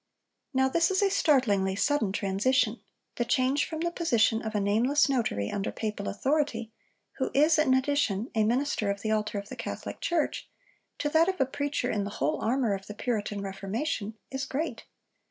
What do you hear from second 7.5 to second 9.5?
in addition a minister of the altar of